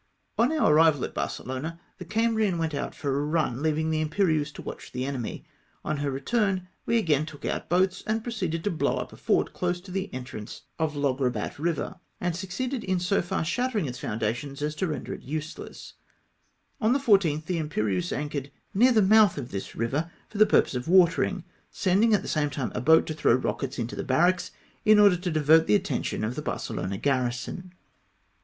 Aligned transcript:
On 0.39 0.51
our 0.51 0.73
arrival 0.73 1.05
at 1.05 1.13
Barcelona 1.13 1.79
the 1.99 2.05
Cambrian 2.05 2.57
went 2.57 2.73
out 2.73 2.95
for 2.95 3.15
a 3.15 3.23
run, 3.23 3.61
leaving 3.61 3.91
the 3.91 4.01
Imperieuse 4.01 4.51
to 4.53 4.63
watch 4.63 4.91
the 4.93 5.05
enemy. 5.05 5.45
On 5.85 5.97
her 5.97 6.09
return 6.09 6.67
we 6.87 6.97
again 6.97 7.27
out 7.47 7.69
boats, 7.69 8.01
and 8.07 8.23
proceeded 8.23 8.63
to 8.63 8.71
blow 8.71 8.97
up 8.97 9.13
a 9.13 9.15
fort 9.15 9.53
close 9.53 9.79
to 9.81 9.91
the 9.91 10.11
entrance 10.11 10.63
of 10.79 10.95
Llogrebat 10.95 11.57
292 11.57 11.59
GET 11.59 11.59
UNDER 11.59 11.75
SAIL. 11.75 11.85
river, 11.85 11.99
and 12.19 12.35
succeeded 12.35 12.83
in 12.83 12.99
so 12.99 13.21
for 13.21 13.43
shattering 13.43 13.85
its 13.85 13.99
founda 13.99 14.33
tions, 14.33 14.63
as 14.63 14.73
to 14.73 14.87
render 14.87 15.13
it 15.13 15.21
useless, 15.21 15.93
On 16.81 16.93
the 16.93 16.97
14th 16.97 17.45
the 17.45 17.59
Impe 17.59 17.75
rieuse 17.83 18.11
anchored 18.11 18.49
near 18.73 18.91
the 18.91 19.03
mouth 19.03 19.37
of 19.37 19.51
this 19.51 19.75
river 19.75 20.09
for 20.29 20.39
the 20.39 20.47
purpose 20.47 20.73
of 20.73 20.87
watering, 20.87 21.43
sending 21.69 22.15
at 22.15 22.23
the 22.23 22.27
same 22.27 22.49
time 22.49 22.71
a 22.73 22.81
boat 22.81 23.05
to 23.05 23.13
throw 23.13 23.35
rockets 23.35 23.77
into 23.77 23.95
the 23.95 24.03
barracks, 24.03 24.49
in 24.83 24.97
order 24.97 25.15
to 25.15 25.29
divert 25.29 25.67
the 25.67 25.75
attention 25.75 26.23
of 26.23 26.33
the 26.33 26.41
Barcelona 26.41 26.97
garrison. 26.97 27.75